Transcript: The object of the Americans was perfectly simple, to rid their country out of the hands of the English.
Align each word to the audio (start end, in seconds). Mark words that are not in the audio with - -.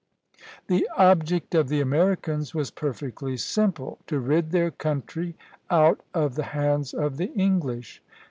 The 0.65 0.89
object 0.97 1.53
of 1.53 1.69
the 1.69 1.79
Americans 1.79 2.55
was 2.55 2.71
perfectly 2.71 3.37
simple, 3.37 3.99
to 4.07 4.19
rid 4.19 4.49
their 4.49 4.71
country 4.71 5.35
out 5.69 5.99
of 6.11 6.33
the 6.33 6.41
hands 6.57 6.91
of 6.95 7.17
the 7.17 7.31
English. 7.33 8.01